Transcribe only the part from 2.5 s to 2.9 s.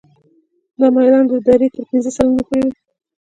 وي